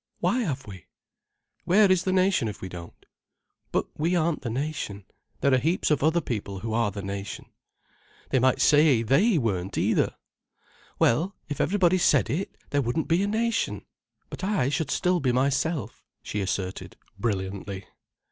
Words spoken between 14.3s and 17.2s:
But I should still be myself," she asserted